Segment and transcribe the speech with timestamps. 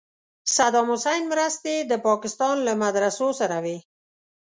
[0.55, 3.77] صدام حسین مرستې د پاکستان له مدرسو سره وې.